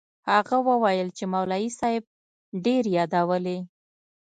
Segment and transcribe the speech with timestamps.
[0.29, 2.03] هغه وويل چې مولوي صاحب
[2.65, 3.59] ډېر يادولې.